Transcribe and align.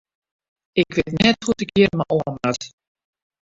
Ik 0.83 0.89
wit 0.95 1.11
net 1.23 1.35
hoe't 1.43 1.61
ik 1.65 1.69
hjir 1.75 1.91
mei 1.97 2.11
oan 2.17 2.33
moat. 2.39 2.61